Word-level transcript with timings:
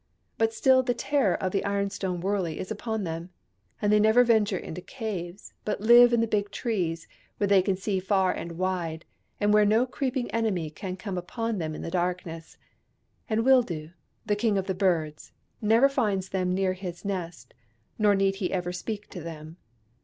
But 0.39 0.51
still 0.51 0.81
the 0.81 0.95
terror 0.95 1.35
of 1.35 1.51
the 1.51 1.63
ironstone 1.63 2.21
wurley 2.21 2.57
is 2.57 2.71
upon 2.71 3.03
them, 3.03 3.29
and 3.79 3.93
they 3.93 3.99
never 3.99 4.23
venture 4.23 4.57
into 4.57 4.81
caves, 4.81 5.53
but 5.63 5.79
live 5.79 6.11
in 6.11 6.21
the 6.21 6.27
big 6.27 6.49
trees, 6.49 7.07
where 7.37 7.45
they 7.47 7.61
can 7.61 7.75
see 7.75 7.99
far 7.99 8.31
and 8.31 8.53
wide, 8.53 9.05
and 9.39 9.53
where 9.53 9.63
no 9.63 9.85
creeping 9.85 10.31
enemy 10.31 10.71
can 10.71 10.97
come 10.97 11.19
upon 11.19 11.59
them 11.59 11.75
in 11.75 11.83
the 11.83 11.91
darkness. 11.91 12.57
And 13.29 13.45
Wildoo, 13.45 13.91
the 14.25 14.35
King 14.35 14.57
of 14.57 14.65
the 14.65 14.73
Birds, 14.73 15.33
never 15.61 15.87
finds 15.87 16.29
them 16.29 16.51
near 16.51 16.73
his 16.73 17.05
nest, 17.05 17.53
nor 17.99 18.15
need 18.15 18.37
he 18.37 18.51
ever 18.51 18.71
speak 18.71 19.07
to 19.11 19.21
them. 19.21 19.57